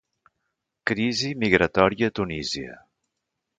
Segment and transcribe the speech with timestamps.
[0.91, 2.81] Crisi migratòria a Tunísia